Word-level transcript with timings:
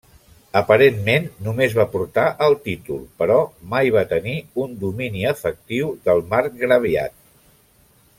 Aparentment 0.59 1.25
només 1.47 1.75
va 1.79 1.85
portar 1.95 2.23
el 2.47 2.55
títol 2.63 3.03
però 3.23 3.37
mai 3.73 3.91
va 3.97 4.03
tenir 4.15 4.33
un 4.65 4.73
domini 4.87 5.27
efectiu 5.33 5.93
del 6.09 6.25
marcgraviat. 6.33 7.15